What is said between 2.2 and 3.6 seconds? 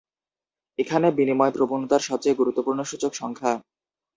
গুরুত্বপূর্ণ সূচক সংখ্যা।